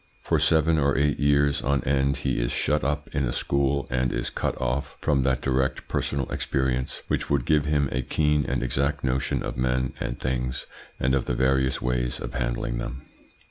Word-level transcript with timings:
For 0.23 0.39
seven 0.39 0.79
or 0.79 0.97
eight 0.97 1.19
years 1.19 1.61
on 1.61 1.83
end 1.83 2.17
he 2.25 2.39
is 2.39 2.51
shut 2.51 2.83
up 2.83 3.07
in 3.13 3.23
a 3.27 3.31
school, 3.31 3.85
and 3.91 4.11
is 4.11 4.31
cut 4.31 4.59
off 4.59 4.97
from 4.99 5.21
that 5.21 5.41
direct 5.41 5.87
personal 5.87 6.25
experience 6.31 7.03
which 7.07 7.29
would 7.29 7.45
give 7.45 7.65
him 7.65 7.87
a 7.91 8.01
keen 8.01 8.43
and 8.43 8.63
exact 8.63 9.03
notion 9.03 9.43
of 9.43 9.57
men 9.57 9.93
and 9.99 10.19
things 10.19 10.65
and 10.99 11.13
of 11.13 11.25
the 11.25 11.35
various 11.35 11.83
ways 11.83 12.19
of 12.19 12.33
handling 12.33 12.79
them." 12.79 13.03